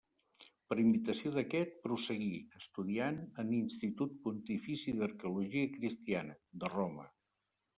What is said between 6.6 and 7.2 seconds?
de Roma.